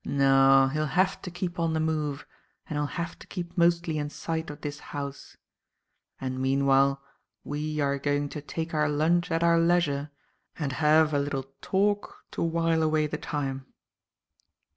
[0.03, 2.25] No; he'll have to keep on the move
[2.67, 5.37] and he'll have to keep mostly in sight of this house.
[6.19, 7.03] And meanwhile
[7.43, 10.09] we are going to take our lunch at our leisure
[10.57, 13.67] and have a little talk to while away the time."